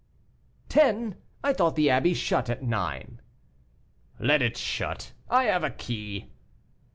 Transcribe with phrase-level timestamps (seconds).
[0.67, 1.15] "Ten!
[1.43, 3.21] I thought the abbey shut at nine."
[4.19, 6.31] "Let it shut; I have a key."